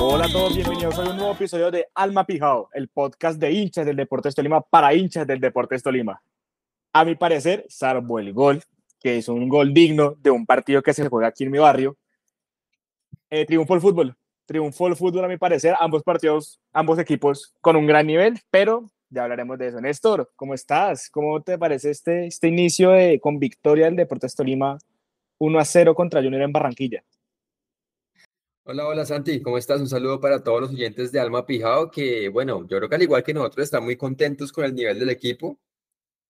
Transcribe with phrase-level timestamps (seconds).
[0.00, 3.86] Hola a todos, bienvenidos a un nuevo episodio de Alma Pijao, el podcast de hinchas
[3.86, 6.20] del Deportes Tolima para hinchas del Deportes Tolima.
[6.92, 8.60] A mi parecer, salvo el gol,
[8.98, 11.96] que es un gol digno de un partido que se juega aquí en mi barrio,
[13.30, 14.16] eh, triunfó el fútbol.
[14.46, 18.90] Triunfó el fútbol, a mi parecer, ambos partidos, ambos equipos con un gran nivel, pero
[19.10, 19.80] ya hablaremos de eso.
[19.80, 21.10] Néstor, ¿cómo estás?
[21.10, 24.78] ¿Cómo te parece este, este inicio de, con victoria del Deportes Tolima
[25.38, 27.04] 1 a 0 contra Junior en Barranquilla?
[28.64, 29.80] Hola, hola Santi, ¿cómo estás?
[29.80, 33.02] Un saludo para todos los oyentes de Alma Pijao, que bueno, yo creo que al
[33.02, 35.58] igual que nosotros están muy contentos con el nivel del equipo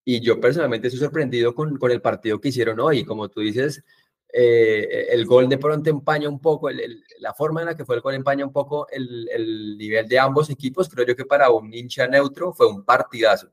[0.05, 3.05] y yo personalmente estoy sorprendido con, con el partido que hicieron hoy.
[3.05, 3.85] Como tú dices,
[4.33, 8.03] eh, el gol de pronto empaña un poco, la forma en la que fue el
[8.03, 10.89] gol empaña un poco el, el, nivel de ambos equipos.
[10.89, 13.51] Creo yo que para un hincha neutro fue un partidazo.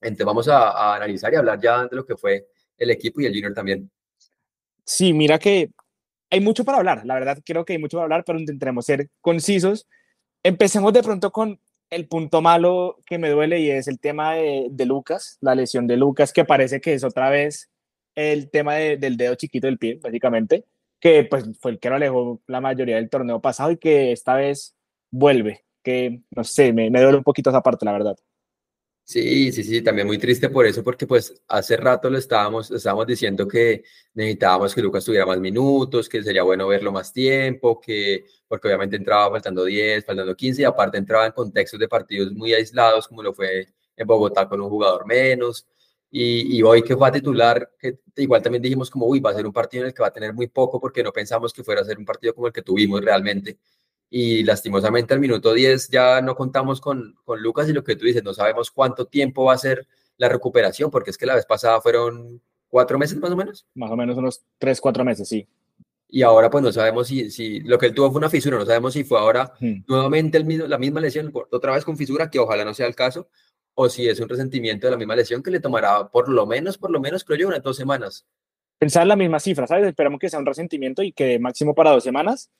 [0.00, 3.32] Entonces vamos a, analizar y hablar ya de lo que fue el equipo y el
[3.32, 3.90] Junior también.
[4.84, 5.70] Sí, mira que
[6.30, 9.08] hay mucho para hablar, la verdad creo que hay mucho para hablar, pero intentaremos ser
[9.20, 9.86] concisos.
[10.42, 11.60] Empecemos de pronto con
[11.90, 15.96] el punto malo que me duele y es el tema de Lucas, la lesión de
[15.96, 17.70] Lucas, que parece que es otra vez
[18.18, 20.64] el tema de, del dedo chiquito del pie, básicamente,
[21.00, 24.34] que pues fue el que lo alejó la mayoría del torneo pasado y que esta
[24.34, 24.76] vez
[25.10, 28.16] vuelve, que no sé, me, me duele un poquito esa parte, la verdad.
[29.04, 33.06] Sí, sí, sí, también muy triste por eso, porque pues hace rato lo estábamos, estábamos
[33.06, 38.26] diciendo que necesitábamos que Lucas tuviera más minutos, que sería bueno verlo más tiempo, que
[38.46, 42.52] porque obviamente entraba faltando 10, faltando 15 y aparte entraba en contextos de partidos muy
[42.52, 45.66] aislados, como lo fue en Bogotá con un jugador menos.
[46.10, 49.34] Y, y hoy que fue a titular, que igual también dijimos como, uy, va a
[49.34, 51.62] ser un partido en el que va a tener muy poco porque no pensamos que
[51.62, 53.58] fuera a ser un partido como el que tuvimos realmente
[54.10, 58.06] y lastimosamente al minuto 10 ya no contamos con, con Lucas y lo que tú
[58.06, 59.86] dices, no sabemos cuánto tiempo va a ser
[60.16, 63.66] la recuperación, porque es que la vez pasada fueron cuatro meses más o menos.
[63.74, 65.46] Más o menos unos tres, cuatro meses, sí.
[66.08, 68.64] Y ahora pues no sabemos si, si lo que él tuvo fue una fisura, no
[68.64, 69.84] sabemos si fue ahora hmm.
[69.86, 72.94] nuevamente el mismo, la misma lesión, otra vez con fisura, que ojalá no sea el
[72.94, 73.28] caso,
[73.80, 76.76] o si es un resentimiento de la misma lesión que le tomará por lo menos,
[76.76, 78.26] por lo menos creo yo, unas dos semanas.
[78.76, 79.86] Pensar la misma cifra, ¿sabes?
[79.86, 82.50] Esperamos que sea un resentimiento y que máximo para dos semanas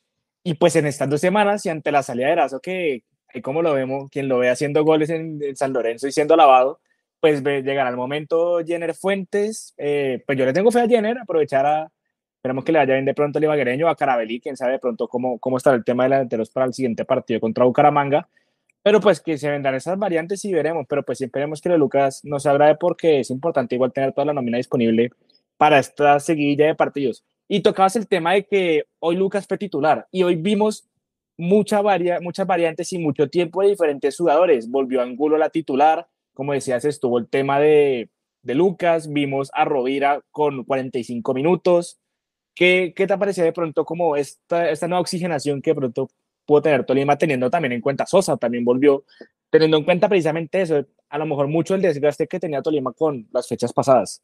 [0.44, 3.02] y pues en estas dos semanas y ante la salida de Erazo, que
[3.42, 6.78] como lo vemos, quien lo ve haciendo goles en, San Lorenzo y siendo lavado,
[7.18, 11.66] pues llegará el momento Jenner Fuentes, eh, pues yo le tengo fe a Jenner, aprovechar
[11.66, 11.90] a,
[12.36, 15.08] esperamos que le vaya bien de pronto al Ibaguereño, a Carabelí, quién sabe de pronto
[15.08, 18.28] cómo, cómo estará el tema de delanteros para el siguiente partido contra Bucaramanga,
[18.82, 22.46] pero pues que se vendrán esas variantes y veremos, pero pues esperemos que Lucas nos
[22.46, 25.10] agrade porque es importante igual tener toda la nómina disponible
[25.56, 27.24] para esta seguidilla de partidos.
[27.48, 30.88] Y tocabas el tema de que hoy Lucas fue titular y hoy vimos
[31.36, 34.70] mucha varia, muchas variantes y mucho tiempo de diferentes jugadores.
[34.70, 38.10] Volvió Angulo la titular, como decías, estuvo el tema de,
[38.42, 41.98] de Lucas, vimos a Rovira con 45 minutos.
[42.54, 46.08] ¿Qué, ¿Qué, te parecía de pronto como esta, esta nueva oxigenación que de pronto
[46.48, 49.04] pudo tener Tolima, teniendo también en cuenta Sosa, también volvió,
[49.50, 53.28] teniendo en cuenta precisamente eso, a lo mejor mucho el desgaste que tenía Tolima con
[53.32, 54.22] las fechas pasadas?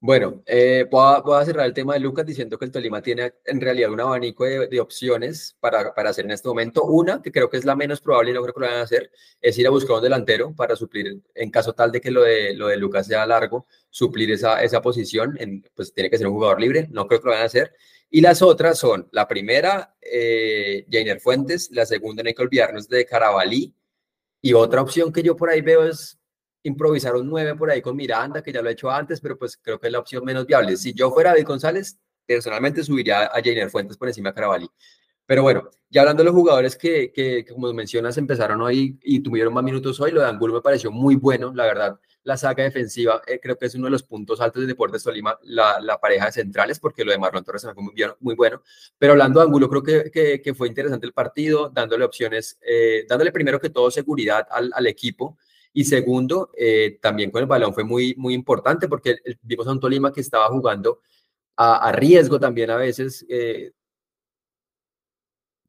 [0.00, 3.02] Bueno, eh, voy, a, voy, a, cerrar el tema de Lucas diciendo que el Tolima
[3.02, 6.84] tiene en realidad un abanico de, de, opciones para, para hacer en este momento.
[6.84, 8.84] Una, que creo que es la menos probable y no creo que lo vayan a
[8.84, 12.22] hacer, es ir a buscar un delantero para suplir, en caso tal de que lo
[12.22, 16.28] de, lo de Lucas sea largo, suplir esa, esa posición, en, pues tiene que ser
[16.28, 17.74] un jugador libre, no creo que lo vayan a hacer.
[18.10, 22.88] Y las otras son, la primera, eh, Jainer Fuentes, la segunda, no hay que olvidarnos
[22.88, 23.74] de Carabalí,
[24.40, 26.18] y otra opción que yo por ahí veo es
[26.62, 29.56] improvisar un 9 por ahí con Miranda, que ya lo he hecho antes, pero pues
[29.56, 30.76] creo que es la opción menos viable.
[30.76, 34.70] Si yo fuera David González, personalmente subiría a Jainer Fuentes por encima de Carabalí.
[35.26, 39.20] Pero bueno, ya hablando de los jugadores que, que, que, como mencionas, empezaron hoy y
[39.20, 42.00] tuvieron más minutos hoy, lo de Angulo me pareció muy bueno, la verdad.
[42.28, 45.38] La saga defensiva eh, creo que es uno de los puntos altos de Deportes Tolima,
[45.44, 48.62] la, la pareja de centrales, porque lo de Marlon Torres fue muy, bien, muy bueno.
[48.98, 53.06] Pero hablando de Angulo, creo que, que, que fue interesante el partido, dándole opciones, eh,
[53.08, 55.38] dándole primero que todo seguridad al, al equipo,
[55.72, 59.80] y segundo, eh, también con el balón fue muy, muy importante porque vimos a un
[59.80, 61.00] Tolima que estaba jugando
[61.56, 63.24] a, a riesgo también a veces.
[63.28, 63.72] Eh,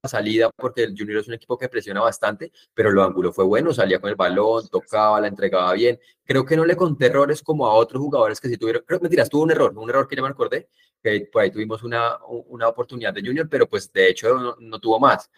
[0.08, 3.74] salida porque el Junior es un equipo que presiona bastante, pero lo ángulo fue bueno,
[3.74, 6.00] salía con el balón, tocaba, la entregaba bien.
[6.24, 9.04] Creo que no le conté errores como a otros jugadores que sí tuvieron, creo que
[9.04, 10.70] mentiras, tuvo un error, un error que ya me acordé,
[11.04, 14.80] que por ahí tuvimos una, una oportunidad de Junior, pero pues de hecho no, no
[14.80, 15.30] tuvo más.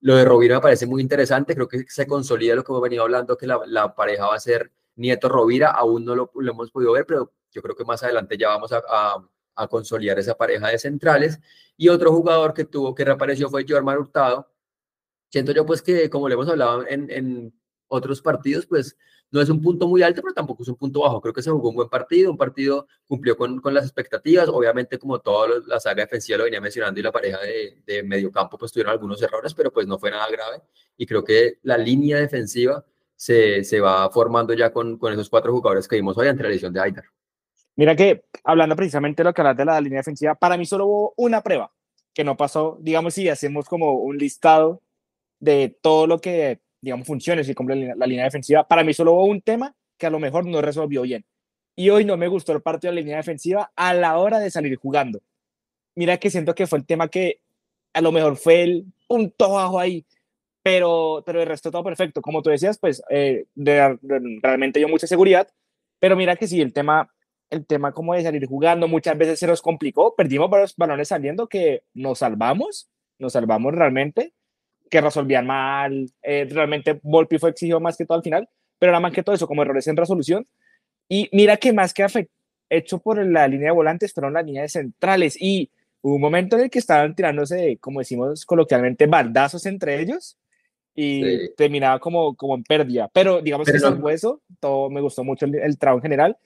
[0.00, 3.02] Lo de Rovira me parece muy interesante, creo que se consolida lo que hemos venido
[3.02, 6.70] hablando, que la, la pareja va a ser Nieto Rovira, aún no lo, lo, hemos
[6.70, 9.16] podido ver, pero yo creo que más adelante ya vamos a, a,
[9.62, 11.40] a, consolidar esa pareja de centrales.
[11.76, 14.50] Y otro jugador que tuvo, que reapareció fue Jorman Hurtado.
[15.30, 17.54] Siento yo pues que, como le hemos hablado en,
[17.92, 18.96] otros partidos, pues
[19.32, 21.20] no es un punto muy alto, pero tampoco es un punto bajo.
[21.20, 24.48] Creo que se jugó un buen partido, un partido cumplió con, con las expectativas.
[24.48, 28.30] Obviamente, como toda la saga defensiva lo venía mencionando y la pareja de, de medio
[28.30, 30.62] campo, pues tuvieron algunos errores, pero pues no fue nada grave.
[30.96, 32.84] Y creo que la línea defensiva
[33.20, 36.48] se, se va formando ya con, con esos cuatro jugadores que vimos hoy ante la
[36.48, 37.04] edición de Aidar.
[37.80, 40.84] Mira que, hablando precisamente de lo que hablas de la línea defensiva, para mí solo
[40.84, 41.72] hubo una prueba
[42.12, 42.76] que no pasó.
[42.78, 44.82] Digamos, si hacemos como un listado
[45.38, 49.24] de todo lo que, digamos, funciona si cumple la línea defensiva, para mí solo hubo
[49.24, 51.24] un tema que a lo mejor no resolvió bien.
[51.74, 54.50] Y hoy no me gustó el partido de la línea defensiva a la hora de
[54.50, 55.22] salir jugando.
[55.94, 57.40] Mira que siento que fue el tema que
[57.94, 60.04] a lo mejor fue el punto bajo ahí,
[60.62, 62.20] pero, pero el resto todo perfecto.
[62.20, 65.48] Como tú decías, pues eh, de, de, realmente dio mucha seguridad,
[65.98, 67.10] pero mira que sí, el tema
[67.50, 71.48] el tema como de salir jugando muchas veces se nos complicó, perdimos varios balones saliendo
[71.48, 72.88] que nos salvamos,
[73.18, 74.32] nos salvamos realmente,
[74.88, 78.48] que resolvían mal, eh, realmente Volpi fue exigido más que todo al final,
[78.78, 80.46] pero era más que todo eso, como errores en resolución.
[81.08, 82.06] Y mira que más que
[82.68, 85.70] hecho por la línea de volantes fueron las líneas centrales y
[86.02, 90.38] hubo un momento en el que estaban tirándose, como decimos coloquialmente, baldazos entre ellos
[90.94, 91.50] y sí.
[91.56, 93.10] terminaba como, como en pérdida.
[93.12, 93.90] Pero digamos pero que no.
[93.90, 96.36] salvo eso, todo me gustó mucho el, el trabajo en general.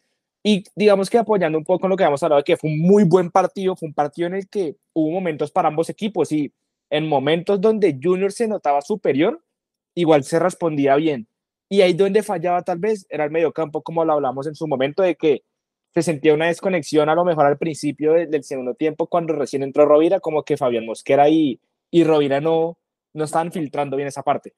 [0.46, 3.04] Y digamos que apoyando un poco en lo que hemos hablado, que fue un muy
[3.04, 6.52] buen partido, fue un partido en el que hubo momentos para ambos equipos y
[6.90, 9.42] en momentos donde Junior se notaba superior,
[9.94, 11.26] igual se respondía bien.
[11.70, 15.02] Y ahí donde fallaba tal vez era el mediocampo, como lo hablamos en su momento,
[15.02, 15.44] de que
[15.94, 19.62] se sentía una desconexión a lo mejor al principio de, del segundo tiempo, cuando recién
[19.62, 21.58] entró Rovira, como que Fabián Mosquera y,
[21.90, 22.76] y Rovira no,
[23.14, 24.52] no estaban filtrando bien esa parte.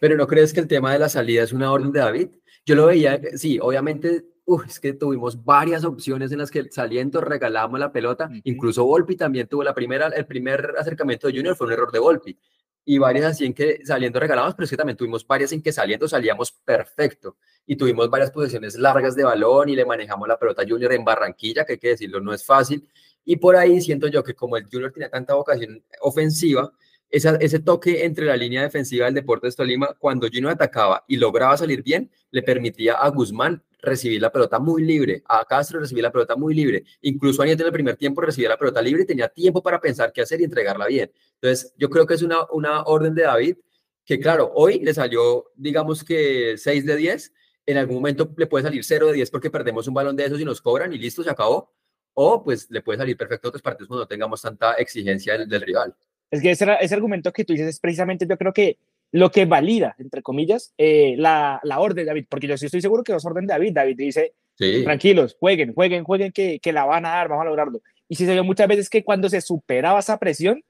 [0.00, 2.28] Pero ¿no crees que el tema de la salida es una orden de David?
[2.64, 7.20] Yo lo veía, sí, obviamente Uf, es que tuvimos varias opciones en las que saliendo
[7.20, 8.40] regalábamos la pelota, uh -huh.
[8.42, 12.00] incluso Volpi también tuvo la primera, el primer acercamiento de Junior fue un error de
[12.00, 12.36] Volpi,
[12.84, 15.70] y varias así en que saliendo regalábamos, pero es que también tuvimos varias en que
[15.70, 20.62] saliendo salíamos perfecto, y tuvimos varias posiciones largas de balón y le manejamos la pelota
[20.62, 22.88] a Junior en Barranquilla, que hay que decirlo, no es fácil,
[23.24, 26.72] y por ahí siento yo que como el Junior tiene tanta vocación ofensiva,
[27.10, 31.82] ese toque entre la línea defensiva del Deportes Tolima, cuando Junior atacaba y lograba salir
[31.82, 36.36] bien, le permitía a Guzmán recibir la pelota muy libre, a Castro recibir la pelota
[36.36, 39.62] muy libre, incluso Anieta en el primer tiempo recibía la pelota libre y tenía tiempo
[39.62, 41.10] para pensar qué hacer y entregarla bien.
[41.34, 43.56] Entonces, yo creo que es una, una orden de David
[44.04, 47.32] que, claro, hoy le salió, digamos que 6 de 10,
[47.66, 50.40] en algún momento le puede salir 0 de 10 porque perdemos un balón de esos
[50.40, 51.72] y nos cobran y listo, se acabó,
[52.14, 55.60] o pues le puede salir perfecto a otros partidos cuando no tengamos tanta exigencia del
[55.62, 55.94] rival.
[56.30, 58.78] Es que ese, ese argumento que tú dices es precisamente, yo creo que
[59.12, 62.80] lo que valida, entre comillas, eh, la, la, orden de David, porque yo sí estoy
[62.80, 63.72] seguro que es orden de David.
[63.72, 64.84] David dice, sí.
[64.84, 67.82] tranquilos, jueguen, jueguen, jueguen, que, que, la van a dar, vamos a lograrlo.
[68.08, 70.62] Y sí se vio muchas veces que cuando se superaba esa presión,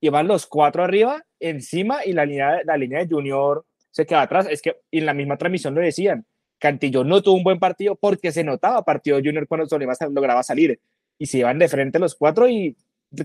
[0.00, 4.46] iban los cuatro arriba, encima, y la línea, la línea de Junior se quedaba atrás.
[4.48, 6.24] Es que en la misma transmisión lo decían,
[6.58, 10.80] Cantillo no tuvo un buen partido porque se notaba partido Junior cuando Tolima lograba salir.
[11.18, 12.76] Y se iban de frente los cuatro y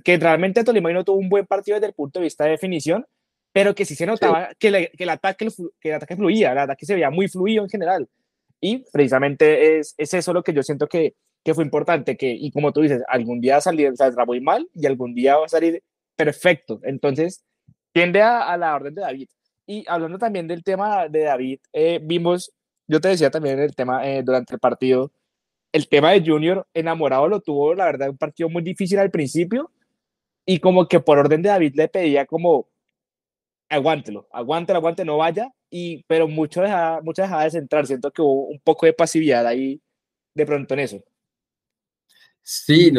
[0.03, 3.05] que realmente Tolima no tuvo un buen partido desde el punto de vista de definición,
[3.51, 4.55] pero que sí se notaba sí.
[4.59, 5.47] que, le, que, el ataque,
[5.79, 8.09] que el ataque fluía, el ataque se veía muy fluido en general.
[8.59, 12.51] Y precisamente es, es eso lo que yo siento que, que fue importante, que, y
[12.51, 15.83] como tú dices, algún día salir, saldrá muy mal y algún día va a salir
[16.15, 16.79] perfecto.
[16.83, 17.43] Entonces,
[17.91, 19.27] tiende a, a la orden de David.
[19.65, 22.53] Y hablando también del tema de David, eh, vimos,
[22.87, 25.11] yo te decía también el tema eh, durante el partido,
[25.73, 29.71] el tema de Junior enamorado lo tuvo, la verdad, un partido muy difícil al principio
[30.45, 32.69] y como que por orden de David le pedía como
[33.69, 38.21] aguántelo, aguántelo, aguante, no vaya, y, pero mucho dejaba, mucho dejaba de centrar, siento que
[38.21, 39.81] hubo un poco de pasividad ahí
[40.35, 41.03] de pronto en eso.
[42.43, 42.91] Sí,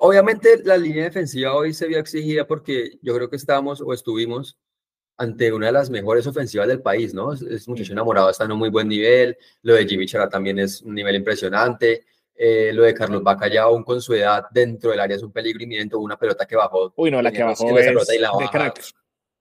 [0.00, 4.58] obviamente la línea defensiva hoy se vio exigida porque yo creo que estábamos o estuvimos
[5.16, 7.32] ante una de las mejores ofensivas del país, ¿no?
[7.32, 10.58] Es, es muchacho enamorado, está en un muy buen nivel, lo de Jimmy Chara también
[10.58, 12.04] es un nivel impresionante,
[12.38, 15.62] eh, lo de Carlos Bacallao, aún con su edad dentro del área es un peligro
[15.62, 16.92] inminente, una pelota que bajó.
[16.96, 18.82] Uy, no, la que bajó es y la de crack.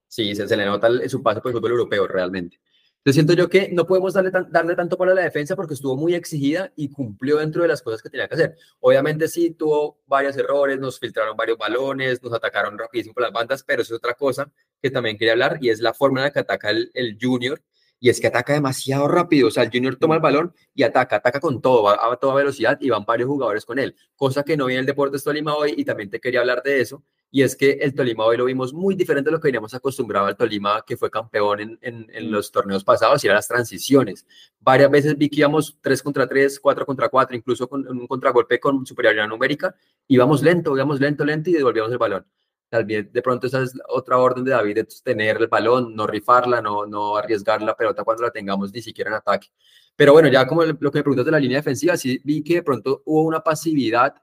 [0.08, 2.58] Sí, se, se, le nota el, su paso por el fútbol europeo realmente.
[3.06, 5.96] Entonces siento yo que no podemos darle, tan, darle tanto para la defensa porque estuvo
[5.96, 8.58] muy exigida y cumplió dentro de las cosas que tenía que hacer.
[8.80, 13.64] Obviamente sí tuvo varios errores, nos filtraron varios balones, nos atacaron rapidísimo por las bandas,
[13.64, 16.32] pero eso es otra cosa que también quería hablar y es la forma en la
[16.32, 17.62] que ataca el, el Junior
[18.00, 21.18] y es que ataca demasiado rápido, o sea, el Junior toma el balón y ataca,
[21.18, 24.58] ataca con todo, va a toda velocidad y van varios jugadores con él, cosa que
[24.58, 27.56] no viene el Deportes Tolima hoy y también te quería hablar de eso, y es
[27.56, 30.84] que el Tolima hoy lo vimos muy diferente a lo que veníamos acostumbrado al Tolima
[30.86, 34.26] que fue campeón en, en, en los torneos pasados y eran las transiciones.
[34.60, 38.60] Varias veces vi que íbamos 3 contra 3, 4 contra 4, incluso con un contragolpe
[38.60, 39.76] con superioridad numérica,
[40.08, 42.26] íbamos lento, íbamos lento, lento y devolvíamos el balón.
[42.70, 46.08] Tal vez de pronto esa es otra orden de David, de tener el balón, no
[46.08, 49.50] rifarla, no, no arriesgar la pelota cuando la tengamos ni siquiera en ataque.
[49.96, 52.56] Pero bueno, ya como lo que me preguntas de la línea defensiva, sí vi que
[52.56, 54.16] de pronto hubo una pasividad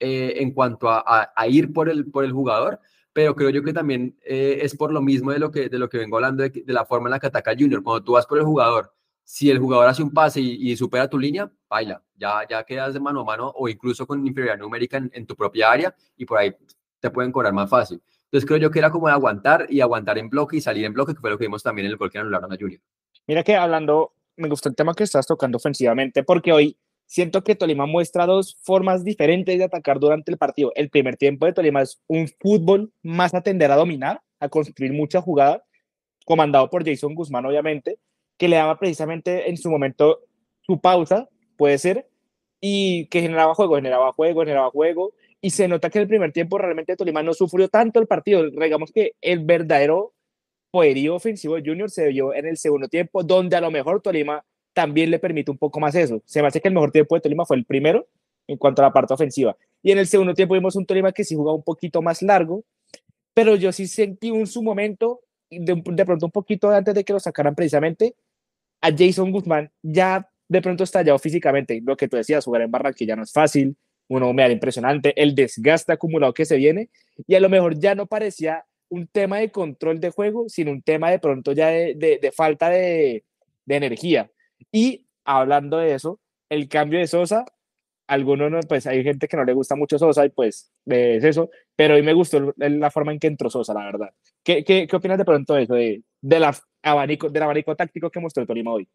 [0.00, 2.80] eh, en cuanto a, a, ir por el, por el jugador,
[3.12, 5.88] pero creo yo que también eh, es por lo mismo de lo que, de lo
[5.88, 7.82] que vengo hablando, de, de, la forma en la que ataca Junior.
[7.82, 11.08] Cuando tú vas por el jugador, si el jugador hace un pase y, y supera
[11.08, 14.96] tu línea, baila, ya, ya quedas de mano a mano o incluso con inferioridad numérica
[14.96, 16.54] en, en tu propia área y por ahí
[17.00, 18.02] te pueden cobrar más fácil.
[18.24, 20.92] Entonces creo yo que era como de aguantar y aguantar en bloque y salir en
[20.92, 22.80] bloque, que fue lo que vimos también en el gol que anularon a Junior.
[23.26, 27.54] Mira que hablando, me gustó el tema que estás tocando ofensivamente, porque hoy siento que
[27.54, 30.72] Tolima muestra dos formas diferentes de atacar durante el partido.
[30.74, 34.92] El primer tiempo de Tolima es un fútbol más a tender a dominar, a construir
[34.92, 35.64] mucha jugada,
[36.24, 37.98] comandado por Jason Guzmán, obviamente,
[38.38, 40.20] que le daba precisamente en su momento
[40.62, 42.08] su pausa, puede ser,
[42.60, 46.56] y que generaba juego, generaba juego, generaba juego, y se nota que el primer tiempo
[46.56, 48.48] realmente Tolima no sufrió tanto el partido.
[48.48, 50.14] Digamos que el verdadero
[50.70, 54.44] poderío ofensivo de Junior se vio en el segundo tiempo, donde a lo mejor Tolima
[54.74, 56.22] también le permite un poco más eso.
[56.26, 58.06] Se me hace que el mejor tiempo de Tolima fue el primero
[58.46, 59.56] en cuanto a la parte ofensiva.
[59.82, 62.64] Y en el segundo tiempo vimos un Tolima que sí jugaba un poquito más largo,
[63.32, 67.12] pero yo sí sentí en su momento, de, de pronto un poquito antes de que
[67.12, 68.14] lo sacaran precisamente,
[68.80, 71.80] a Jason Guzmán ya de pronto estallado físicamente.
[71.82, 73.76] Lo que tú decías, jugar en Barranquilla no es fácil,
[74.08, 76.90] una humedad impresionante, el desgaste acumulado que se viene,
[77.26, 80.82] y a lo mejor ya no parecía un tema de control de juego, sino un
[80.82, 83.24] tema de pronto ya de, de, de falta de,
[83.64, 84.30] de, energía.
[84.72, 87.44] Y hablando de eso, el cambio de Sosa,
[88.06, 91.50] algunos no, pues hay gente que no le gusta mucho Sosa y pues es eso,
[91.74, 94.10] pero a mí me gustó la forma en que entró Sosa, la verdad.
[94.42, 98.10] ¿Qué, qué, qué opinas de pronto de eso, de, de la abanico, del abanico táctico
[98.10, 98.88] que mostró Tolima hoy?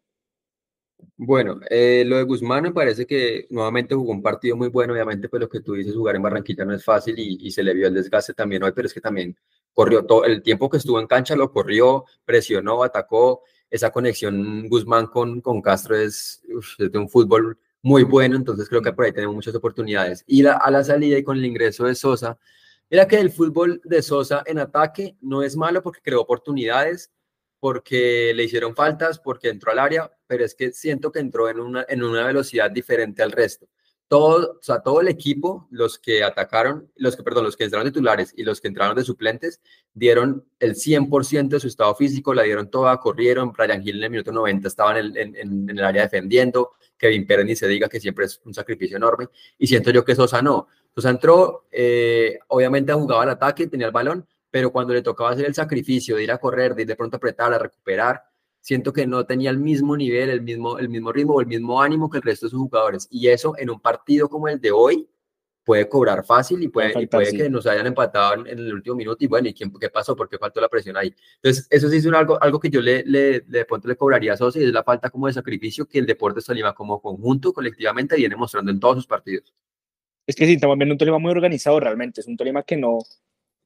[1.16, 5.28] Bueno, eh, lo de Guzmán me parece que nuevamente jugó un partido muy bueno, obviamente
[5.28, 7.88] pues lo que tú dices, jugar en Barranquilla no es fácil y, se le vio
[7.88, 9.36] el desgaste también hoy, pero es que también
[9.72, 15.06] corrió todo, el tiempo que estuvo en cancha lo corrió, presionó, atacó, esa conexión Guzmán
[15.06, 16.42] con, con Castro es,
[16.78, 20.24] es de un fútbol muy bueno, entonces creo que por ahí tenemos muchas oportunidades.
[20.26, 22.38] Y a la salida y con el ingreso de Sosa,
[22.90, 27.10] mira que el fútbol de Sosa en ataque no es malo porque creó oportunidades,
[27.58, 31.60] porque le hicieron faltas, porque entró al área, pero es que siento que entró en
[31.60, 33.66] una, en una velocidad diferente al resto.
[34.10, 37.86] Todo, o sea, todo el equipo, los que atacaron, los que, perdón, los que entraron
[37.86, 39.60] titulares y los que entraron de suplentes,
[39.94, 44.10] dieron el 100% de su estado físico, la dieron toda, corrieron, Brian Hill en el
[44.10, 48.00] minuto 90 estaba en el, en, el área defendiendo, Kevin Pérez ni se diga que
[48.00, 50.66] siempre es un sacrificio enorme, y siento yo que Sosa no.
[50.92, 55.46] Sosa entró, eh, obviamente jugaba al ataque, tenía el balón, pero cuando le tocaba hacer
[55.46, 58.24] el sacrificio de ir a correr, de ir de pronto a apretar, a recuperar,
[58.60, 61.80] siento que no tenía el mismo nivel, el mismo, el mismo ritmo o el mismo
[61.82, 63.08] ánimo que el resto de sus jugadores.
[63.10, 65.08] Y eso en un partido como el de hoy
[65.64, 68.96] puede cobrar fácil y puede, y puede que nos hayan empatado en, en, el último
[68.96, 70.16] minuto y bueno, ¿y quién, qué pasó?
[70.16, 71.14] ¿Por qué faltó la presión ahí?
[71.36, 74.32] Entonces, eso sí es un algo, algo que yo le, le, le, pronto le cobraría
[74.32, 77.52] a Sosa y es la falta como de sacrificio que el Deportes Tolima como conjunto,
[77.52, 79.54] colectivamente, viene mostrando en todos sus partidos.
[80.26, 82.98] Es que sí, estamos viendo un Tolima muy organizado realmente, es un Tolima que no,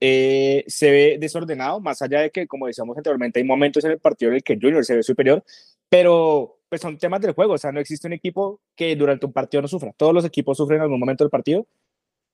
[0.06, 3.98] eh, se ve desordenado, más allá de que, como decíamos anteriormente, hay momentos en el
[3.98, 5.42] partido en el que Junior se ve superior,
[5.88, 9.32] pero pues son temas del juego, o sea, no existe un equipo que durante un
[9.32, 11.66] partido no sufra, todos los equipos sufren en algún momento del partido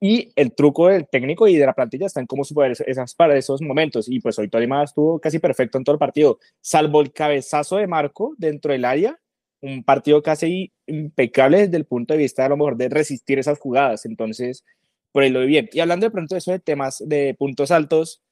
[0.00, 3.36] y el truco del técnico y de la plantilla está en cómo superar esas, para
[3.36, 4.08] esos momentos.
[4.08, 7.86] Y pues hoy Tolima estuvo casi perfecto en todo el partido, salvo el cabezazo de
[7.86, 9.16] Marco dentro del área,
[9.60, 13.60] un partido casi impecable desde el punto de vista a lo mejor de resistir esas
[13.60, 14.64] jugadas, entonces
[15.12, 15.68] por ahí lo vi bien.
[15.72, 18.22] Y hablando de pronto de eso de temas de puntos altos,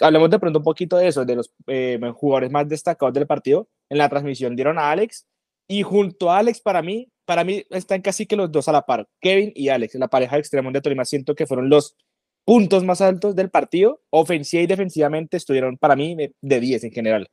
[0.00, 3.68] hablemos de pronto un poquito de eso, de los eh, jugadores más destacados del partido.
[3.88, 5.26] En la transmisión dieron a Alex
[5.68, 8.82] y junto a Alex para mí, para mí están casi que los dos a la
[8.82, 11.96] par, Kevin y Alex, la pareja de extremo de Tolima, siento que fueron los
[12.44, 17.28] puntos más altos del partido, ofensiva y defensivamente estuvieron para mí de 10 en general.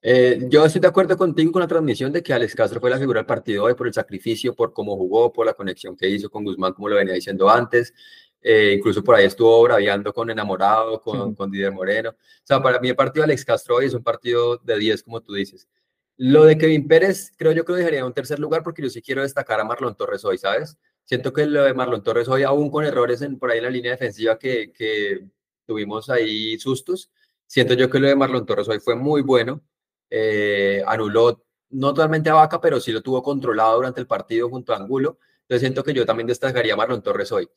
[0.00, 2.98] Eh, yo estoy de acuerdo contigo con la transmisión de que Alex Castro fue la
[2.98, 6.30] figura del partido hoy por el sacrificio, por cómo jugó, por la conexión que hizo
[6.30, 7.92] con Guzmán, como lo venía diciendo antes.
[8.40, 11.36] Eh, incluso por ahí estuvo braviando con Enamorado, con, sí.
[11.36, 12.10] con Didier Moreno.
[12.10, 12.14] O
[12.44, 15.20] sea, para mí el partido de Alex Castro hoy es un partido de 10, como
[15.20, 15.68] tú dices.
[16.16, 18.90] Lo de Kevin Pérez, creo yo que lo dejaría en un tercer lugar porque yo
[18.90, 20.76] sí quiero destacar a Marlon Torres hoy, ¿sabes?
[21.04, 23.70] Siento que lo de Marlon Torres hoy, aún con errores en, por ahí en la
[23.70, 25.28] línea defensiva que, que
[25.66, 27.10] tuvimos ahí sustos,
[27.46, 29.62] siento yo que lo de Marlon Torres hoy fue muy bueno
[30.10, 34.72] eh, anuló no totalmente a Vaca, pero sí lo tuvo controlado durante el partido junto
[34.72, 35.18] a Angulo.
[35.42, 37.48] Entonces siento que yo también destacaría a Marlon Torres hoy.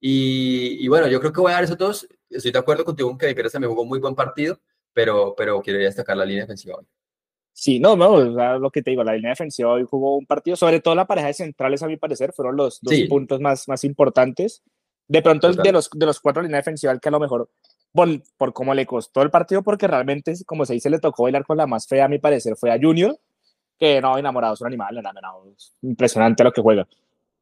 [0.00, 2.08] Y, y, bueno, yo creo que voy a dar esos dos.
[2.28, 4.58] Estoy de acuerdo contigo en que Pérez también jugó muy buen partido,
[4.92, 6.86] pero, pero quiero destacar la línea defensiva hoy.
[7.52, 10.80] Sí, no, no, lo que te digo, la línea defensiva hoy jugó un partido, sobre
[10.80, 13.04] todo la pareja de centrales, a mi parecer, fueron los dos sí.
[13.04, 14.62] puntos más, más importantes
[15.06, 15.64] De pronto, Total.
[15.64, 17.50] de los, de los cuatro líneas defensivas, que a lo mejor,
[17.92, 21.44] por, por cómo le costó el partido, porque realmente, como se dice, le tocó bailar
[21.44, 23.16] con la más fea, a mi parecer, fue a Junior,
[23.78, 26.86] que no, enamorado, es un animal, enamorado, es impresionante lo que juega.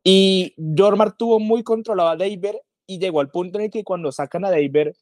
[0.04, 4.10] Y Jormar tuvo muy controlado a Deiber y llegó al punto en el que cuando
[4.12, 4.94] sacan a Deiber,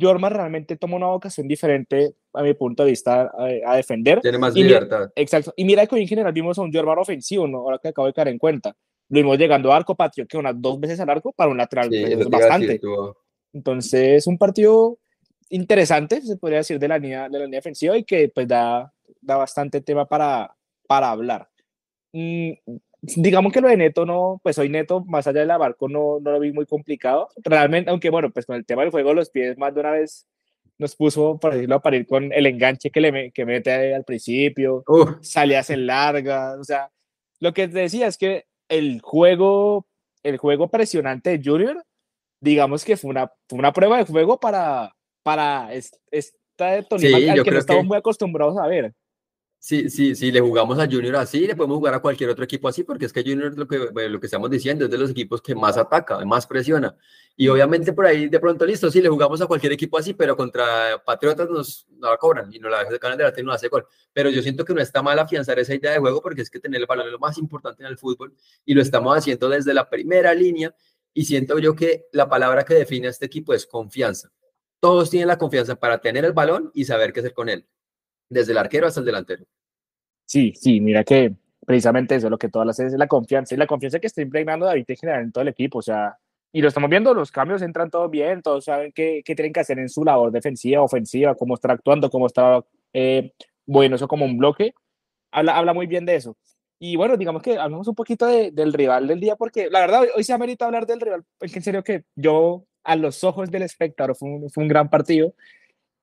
[0.00, 4.20] Jormar realmente toma una vocación diferente, a mi punto de vista, a, a defender.
[4.20, 5.10] Tiene más Y mira- libertad.
[5.16, 5.52] Exacto.
[5.56, 7.58] Y mira que hoy en general vimos a un Jormar ofensivo, ¿no?
[7.58, 8.76] ahora que acabo de caer en cuenta.
[9.08, 11.88] Lo vimos llegando a arco patio, que unas dos veces al arco para un lateral,
[11.90, 12.80] Sí, pues, es decir, bastante.
[13.56, 14.98] Entonces, un partido
[15.48, 18.92] interesante, se podría decir, de la línea, de la línea defensiva y que pues da,
[19.22, 20.54] da bastante tema para,
[20.86, 21.48] para hablar.
[22.12, 22.52] Mm,
[23.00, 26.32] digamos que lo de Neto no, pues hoy Neto, más allá del abarco, no, no
[26.32, 27.28] lo vi muy complicado.
[27.42, 30.26] Realmente, aunque bueno, pues con el tema del juego los pies, más de una vez
[30.76, 34.84] nos puso, por decirlo, a parir con el enganche que le que mete al principio,
[34.86, 36.90] Uf, salidas en largas, o sea,
[37.40, 39.86] lo que te decía es que el juego,
[40.22, 41.82] el juego presionante de Junior,
[42.40, 47.18] digamos que fue una, fue una prueba de juego para, para es- esta de Tolima
[47.18, 48.94] Sí, al yo que no estamos que- muy acostumbrados a ver.
[49.58, 52.68] Sí, sí, sí, le jugamos a Junior así, le podemos jugar a cualquier otro equipo
[52.68, 53.78] así, porque es que Junior, lo que,
[54.08, 56.94] lo que estamos diciendo, es de los equipos que más ataca, más presiona.
[57.34, 60.36] Y obviamente por ahí de pronto, listo, sí, le jugamos a cualquier equipo así, pero
[60.36, 63.86] contra Patriotas nos, nos la cobran y nos la de delante y nos hace gol.
[64.12, 66.60] Pero yo siento que no está mal afianzar esa idea de juego, porque es que
[66.60, 69.74] tener el balón es lo más importante en el fútbol y lo estamos haciendo desde
[69.74, 70.72] la primera línea.
[71.16, 74.30] Y siento yo que la palabra que define a este equipo es confianza.
[74.80, 77.66] Todos tienen la confianza para tener el balón y saber qué hacer con él,
[78.28, 79.46] desde el arquero hasta el delantero.
[80.26, 83.54] Sí, sí, mira que precisamente eso es lo que todas las veces es la confianza
[83.54, 86.18] y la confianza que está impregnando David en general en todo el equipo, o sea,
[86.52, 89.60] y lo estamos viendo, los cambios entran todos bien, todos saben qué, qué tienen que
[89.60, 93.32] hacer en su labor defensiva, ofensiva, cómo está actuando, cómo está eh,
[93.64, 94.74] bueno, eso como un bloque,
[95.30, 96.36] habla, habla muy bien de eso.
[96.78, 100.02] Y bueno, digamos que hablamos un poquito de- del rival del día, porque la verdad
[100.14, 103.62] hoy, se amerita hablar del rival, porque en serio que yo, a los ojos del
[103.62, 105.34] espectador, fue un, fue un gran partido.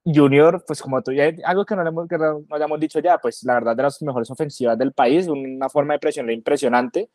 [0.06, 3.18] Junior, pues como tú ya, algo que no, le hemos, que no hayamos dicho ya,
[3.20, 7.10] pues la verdad de las mejores ofensivas del país, una forma de presionar impresionante.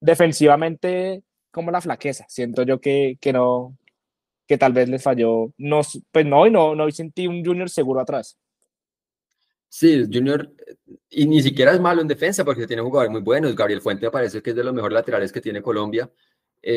[0.00, 3.76] Defensivamente, como la flaqueza, siento yo que, que no,
[4.46, 5.80] que tal vez les falló, no,
[6.12, 8.38] pues no, y no, no sentí un Junior seguro atrás.
[9.76, 10.76] Sí, Junior, eh,
[11.10, 13.56] y ni siquiera es malo en defensa porque tiene jugadores muy buenos.
[13.56, 16.08] Gabriel Fuente me parece que es de los mejores laterales que tiene Colombia.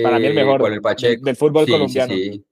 [0.02, 1.24] Para mí el mejor con el Pacheco.
[1.24, 2.14] del fútbol Sí, sí, colombiano.
[2.16, 2.46] Sí,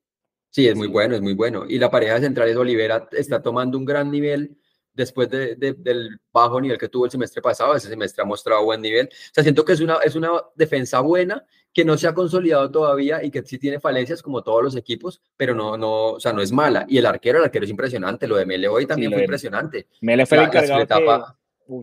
[0.51, 1.65] Sí, es muy bueno, es muy bueno.
[1.67, 4.55] Y la pareja de centrales Olivera está tomando un gran nivel
[4.95, 7.75] después de- de- del bajo nivel que tuvo el semestre pasado.
[7.75, 9.07] Ese semestre ha mostrado buen nivel.
[9.07, 12.71] O sea, siento que es una, es una defensa buena que no se ha consolidado
[12.71, 16.31] todavía y que sí tiene falencias como todos los equipos, pero no, no, o sea,
[16.31, 16.85] no es mala.
[16.87, 18.27] Y el arquero, el arquero es impresionante.
[18.27, 19.87] Lo de Mele hoy también lo fue impresionante.
[20.01, 21.25] Mele fue el La- la encargado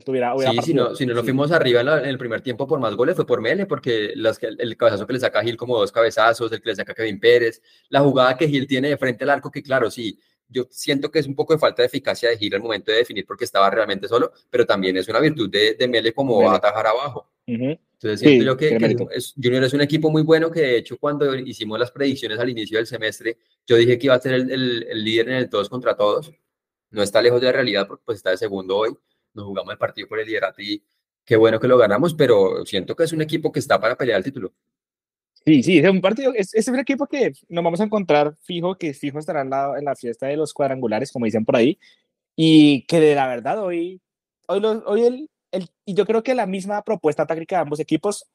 [0.04, 1.26] tuviera, Sí, si no, si no nos Sí.
[1.26, 4.12] fuimos arriba en, la- en el primer tiempo por más goles fue por Mele, porque
[4.14, 6.94] las que- el cabezazo que le saca Gil como dos cabezazos, el que le saca
[6.94, 10.18] Kevin Pérez, la jugada que Gil tiene de frente al arco, que claro, sí,
[10.52, 12.98] yo siento que es un poco de falta de eficacia de Gil al momento de
[12.98, 16.56] definir porque estaba realmente solo, pero también es una virtud de, de Mele como Mele.
[16.56, 17.30] atajar abajo.
[17.46, 17.78] Ujú.
[17.94, 20.76] Entonces Sí, siento yo que, que es- Junior es un equipo muy bueno que de
[20.78, 24.34] hecho cuando hicimos las predicciones al inicio del semestre, yo dije que iba a ser
[24.34, 26.30] el, el- el líder en el todos contra todos.
[26.90, 28.90] No está lejos de la realidad porque pues está de segundo hoy.
[29.34, 30.84] Nos jugamos el partido por el liderato y
[31.24, 34.18] qué bueno que lo ganamos, pero siento que es un equipo que está para pelear
[34.18, 34.52] el título.
[35.44, 38.94] Sí, sí, es un partido, es, es equipo que nos vamos a encontrar fijo, que
[38.94, 41.78] fijo estará en la, fiesta de los cuadrangulares, como dicen por ahí,
[42.36, 44.00] y que de la verdad hoy,
[44.48, 48.26] hoy, hoy el, el- y yo creo que la misma propuesta táctica de ambos equipos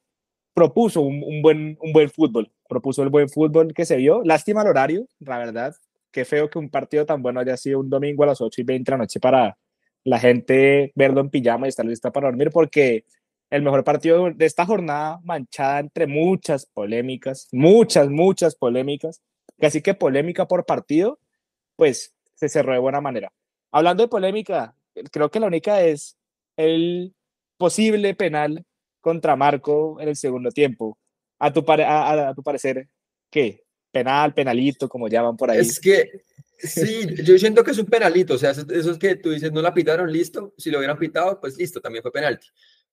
[0.53, 4.63] propuso un, un buen, un buen fútbol, propuso el buen fútbol que se vio, lástima
[4.63, 5.75] el horario, la verdad,
[6.11, 8.65] qué feo que un partido tan bueno haya sido un domingo a las 8 y
[8.65, 9.57] 20 de la noche para
[10.03, 13.05] la gente verlo en pijama y estar lista para dormir, porque
[13.49, 19.21] el mejor partido de esta jornada manchada entre muchas polémicas, muchas, muchas polémicas,
[19.59, 21.19] casi que polémica por partido,
[21.75, 23.31] pues se cerró de buena manera.
[23.71, 24.75] Hablando de polémica,
[25.11, 26.17] creo que la única es
[26.57, 27.13] el
[27.57, 28.65] posible penal
[29.01, 30.97] contra Marco en el segundo tiempo.
[31.39, 32.87] A tu, a, a- tu parecer,
[33.29, 33.63] ¿qué?
[33.91, 35.59] Penal, penalito, como llaman por ahí.
[35.59, 36.23] Es que
[36.57, 39.61] sí, yo siento que es un penalito, o sea, eso es que tú dices, no
[39.61, 42.47] la pitaron, listo, si lo hubieran pitado, pues listo, también fue penalti.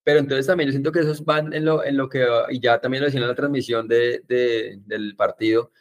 [0.05, 2.79] Pero entonces también yo siento que esos van en lo, en lo que, y ya
[2.79, 5.73] también lo decían en la transmisión de, de- del partido,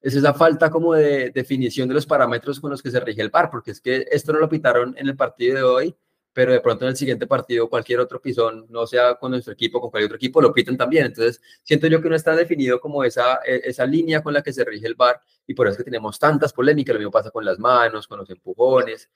[0.00, 3.30] es esa falta como de definición de los parámetros con los que se rige el
[3.30, 5.96] VAR, porque es que esto no lo pitaron en el partido de hoy,
[6.32, 9.80] pero de pronto en el siguiente partido cualquier otro pisón, no sea con nuestro equipo,
[9.80, 11.06] con cualquier otro equipo, lo pitan también.
[11.06, 14.52] Entonces siento yo que no está definido como esa, e- esa línea con la que
[14.52, 17.30] se rige el VAR y por eso es que tenemos tantas polémicas, lo mismo pasa
[17.30, 19.10] con las manos, con los empujones,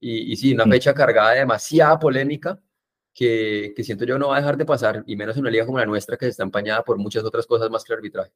[0.00, 0.70] y, y sí, una Mm.
[0.70, 2.58] fecha cargada de demasiada polémica
[3.14, 5.64] que, que siento yo no va a dejar de pasar, y menos en una liga
[5.66, 8.32] como la nuestra que está empañada por muchas otras cosas más que el arbitraje.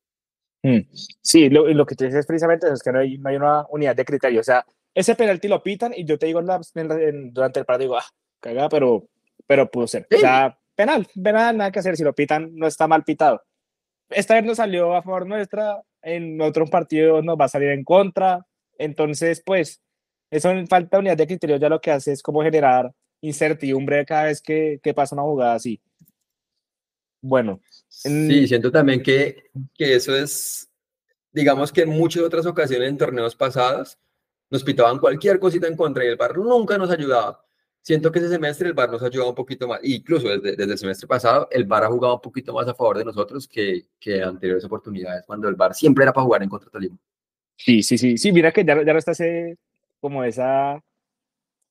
[0.62, 0.78] Mm,
[1.20, 3.94] Sí, lo, lo que tú dices precisamente es que no hay, no hay una unidad
[3.96, 4.40] de criterio.
[4.40, 4.64] O sea,
[4.94, 7.98] ese penalti lo pitan y yo te digo en la- en durante el partido, digo,
[7.98, 8.06] ah,
[8.40, 9.08] cagada, pero,
[9.46, 10.02] pero pudo ser.
[10.10, 10.20] O Sí.
[10.20, 11.96] sea, penal, penal, nada que hacer.
[11.96, 13.42] Si lo pitan, no está mal pitado.
[14.10, 17.84] Esta vez nos salió a favor nuestra, en otro partido nos va a salir en
[17.84, 18.44] contra.
[18.78, 19.80] Entonces, pues,
[20.30, 24.04] eso en falta de unidad de criterio ya lo que hace es como generar incertidumbre
[24.06, 25.80] cada vez que, que pasa una jugada así.
[27.20, 27.60] Bueno,
[28.04, 30.70] En- Sí, siento también que, que eso es,
[31.32, 33.98] digamos que en muchas otras ocasiones en torneos pasados
[34.50, 37.44] nos pitaban cualquier cosita en contra y el VAR nunca nos ayudaba.
[37.82, 40.72] Siento que ese semestre el VAR nos ha ayudado un poquito más, incluso desde, desde
[40.72, 43.86] el semestre pasado, el VAR ha jugado un poquito más a favor de nosotros que,
[43.98, 46.98] que anteriores oportunidades, cuando el VAR siempre era para jugar en contra de Tolima.
[47.56, 49.58] Sí, sí, sí, sí, mira que ya, ya no está ese,
[50.00, 50.82] como esa,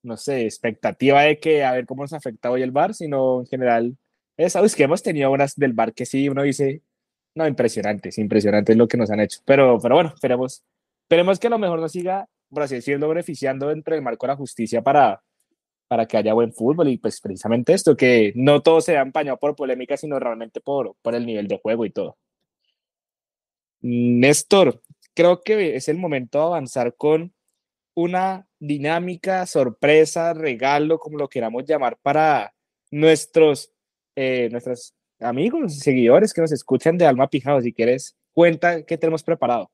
[0.07, 3.47] no sé, expectativa de que a ver cómo nos afecta hoy el bar, sino en
[3.47, 3.97] general,
[4.37, 6.81] es, sabes que hemos tenido unas del bar que sí, uno dice,
[7.35, 10.63] no, impresionantes, impresionante es lo que nos han hecho, pero, pero bueno, esperemos,
[11.03, 14.33] esperemos que a lo mejor nos siga, por así decirlo, beneficiando dentro del marco de
[14.33, 15.21] la justicia para,
[15.87, 19.55] para que haya buen fútbol y pues precisamente esto, que no todo se empañado por
[19.55, 22.17] polémica, sino realmente por, por el nivel de juego y todo.
[23.81, 24.81] Néstor,
[25.13, 27.33] creo que es el momento de avanzar con
[27.97, 32.53] una dinámica, sorpresa, regalo, como lo queramos llamar, para
[32.91, 33.71] nuestros,
[34.15, 37.59] eh, nuestros amigos, seguidores que nos escuchan de Alma Pijado.
[37.59, 39.71] Si quieres, cuenta qué tenemos preparado.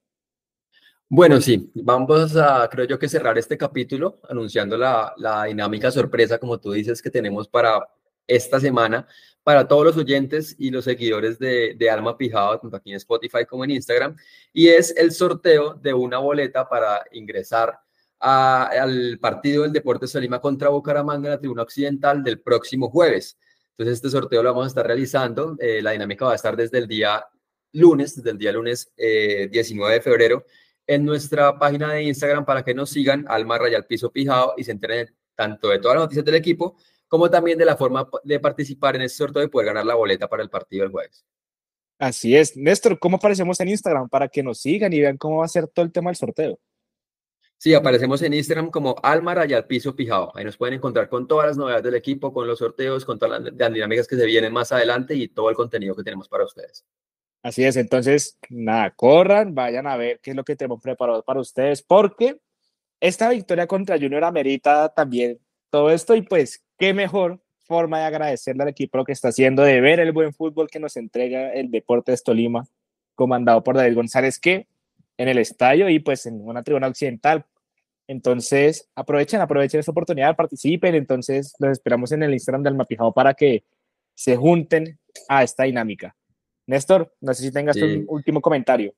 [1.10, 6.38] Bueno, sí, vamos a, creo yo que cerrar este capítulo anunciando la, la dinámica sorpresa,
[6.38, 7.86] como tú dices, que tenemos para
[8.26, 9.06] esta semana,
[9.44, 13.44] para todos los oyentes y los seguidores de, de Alma Pijado, tanto aquí en Spotify
[13.46, 14.16] como en Instagram,
[14.54, 17.78] y es el sorteo de una boleta para ingresar
[18.24, 23.38] al partido del Deportes Tolima contra Bucaramanga en la tribuna occidental del próximo jueves.
[23.72, 25.56] Entonces, este sorteo lo vamos a estar realizando.
[25.60, 27.26] eh, la dinámica va a estar desde el día
[27.74, 30.46] lunes, desde el día lunes eh, 19 de febrero,
[30.88, 34.72] en nuestra página de Instagram para que nos sigan, Alma Rayal Piso Pijado, y se
[34.72, 38.96] enteren tanto de todas las noticias del equipo, como también de la forma de participar
[38.96, 41.26] en este sorteo y poder ganar la boleta para el partido del jueves.
[42.00, 42.58] Así es.
[42.58, 44.10] Néstor, ¿cómo aparecemos en Instagram?
[44.10, 46.60] Para que nos sigan y vean cómo va a ser todo el tema del sorteo.
[47.63, 50.34] Sí, aparecemos en Instagram como Alma Rayal Piso Pijado.
[50.36, 53.41] Ahí nos pueden encontrar con todas las novedades del equipo, con los sorteos, con todas
[53.41, 56.86] las dinámicas que se vienen más adelante y todo el contenido que tenemos para ustedes.
[57.41, 61.39] Así es, entonces, nada, corran, vayan a ver qué es lo que tenemos preparado para
[61.39, 62.36] ustedes, porque
[62.99, 68.63] esta victoria contra Junior amerita también todo esto y pues qué mejor forma de agradecerle
[68.63, 71.71] al equipo lo que está haciendo, de ver el buen fútbol que nos entrega el
[71.71, 72.67] Deportes Tolima,
[73.15, 74.67] comandado por David González, que
[75.15, 77.45] en el estadio y pues en una tribuna occidental.
[78.08, 80.96] Entonces, aprovechen, aprovechen esta oportunidad, participen.
[80.96, 83.63] Entonces, los esperamos en el Instagram del Mapijado para que
[84.16, 86.16] se junten a esta dinámica.
[86.68, 87.82] Néstor, no sé si tengas Sí.
[87.84, 88.94] un último comentario.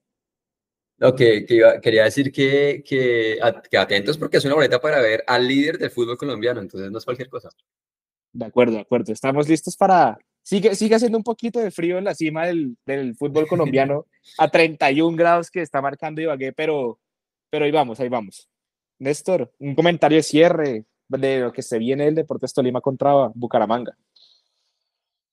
[0.98, 3.38] Lo que, que iba- quería decir que, que,
[3.70, 6.98] que atentos porque es una boleta para ver al líder del fútbol colombiano, entonces no
[6.98, 7.50] es cualquier cosa.
[8.34, 9.12] De acuerdo, de acuerdo.
[9.14, 10.18] Estamos listos para...
[10.42, 14.06] Sigue, sigue haciendo un poquito de frío en la cima del, del fútbol colombiano
[14.38, 17.00] a 31 grados que está marcando Ibagué, pero,
[17.50, 18.48] pero ahí vamos, ahí vamos.
[19.00, 23.96] Néstor, un comentario de cierre de lo que se viene el Deportes Tolima contra Bucaramanga.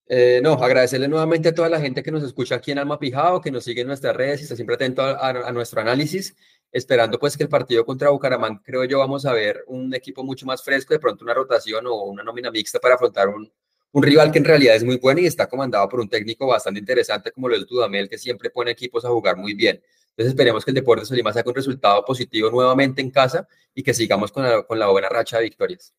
[0.07, 3.41] Eh, no, agradecerle nuevamente a toda la gente que nos escucha aquí en Alma Pijao,
[3.41, 6.37] que nos sigue en nuestras redes y está siempre atento a nuestro análisis,
[6.71, 10.45] esperando pues que el partido contra Bucaramanga, creo yo, vamos a ver un equipo mucho
[10.45, 13.51] más fresco, de pronto una rotación o una nómina mixta para afrontar un,
[13.93, 16.81] un rival que en realidad es muy bueno y está comandado por un técnico bastante
[16.81, 19.83] interesante como lo es Dudamel, que siempre pone equipos a jugar muy bien.
[20.13, 23.95] Entonces esperemos que el Deportes Tolima saque un resultado positivo nuevamente en casa y que
[23.95, 25.95] sigamos con la, con la buena racha de victorias.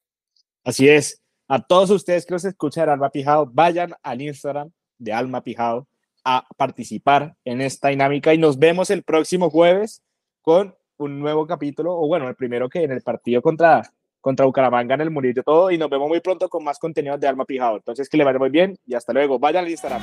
[0.64, 1.22] Así es.
[1.48, 5.88] A todos ustedes que nos escuchan Alma Pijao, vayan al Instagram de Alma Pijao
[6.24, 10.02] a participar en esta dinámica y nos vemos el próximo jueves
[10.42, 13.82] con un nuevo capítulo, o bueno, el primero que en el partido contra,
[14.22, 17.28] contra Bucaramanga en el Murillo todo, y nos vemos muy pronto con más contenido de
[17.28, 17.78] Alma Pijao.
[17.78, 19.40] Entonces, que le vaya muy bien y hasta luego.
[19.40, 20.02] Vayan al Instagram.